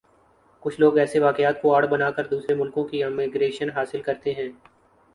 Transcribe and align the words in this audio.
کُچھ 0.63 0.79
لوگ 0.79 0.97
ایسے 0.97 1.19
واقعات 1.19 1.61
کوآڑ 1.61 1.85
بنا 1.87 2.09
کردوسرے 2.11 2.55
ملکوں 2.55 2.85
کی 2.87 3.03
امیگریشن 3.03 3.69
حاصل 3.75 4.01
کرتے 4.01 4.33
ہیں 4.33 4.49